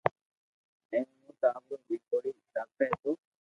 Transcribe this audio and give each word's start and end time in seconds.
اي 0.91 0.99
مون 1.09 1.31
ٽاڀرو 1.41 1.77
بي 1.85 1.95
ڪوئي 2.09 2.29
داپئي 2.53 2.89
تو 3.01 3.09